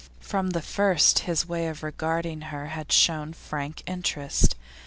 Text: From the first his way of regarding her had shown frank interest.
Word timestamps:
From 0.19 0.49
the 0.49 0.63
first 0.63 1.19
his 1.29 1.47
way 1.47 1.67
of 1.67 1.83
regarding 1.83 2.41
her 2.49 2.69
had 2.69 2.91
shown 2.91 3.33
frank 3.33 3.83
interest. 3.85 4.55